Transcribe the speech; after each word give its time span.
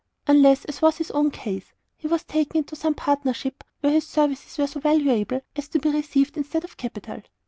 "Unless, 0.25 0.65
as 0.65 0.81
was 0.81 0.97
his 0.97 1.11
own 1.11 1.29
case, 1.29 1.73
he 1.95 2.07
was 2.07 2.23
taken 2.23 2.57
into 2.57 2.75
some 2.75 2.95
partnership 2.95 3.63
where 3.81 3.93
his 3.93 4.07
services 4.07 4.57
were 4.57 4.65
so 4.65 4.79
valuable 4.79 5.41
as 5.55 5.67
to 5.67 5.77
be 5.79 5.89
received 5.91 6.37
instead 6.37 6.63
of 6.63 6.75
capital. 6.75 7.21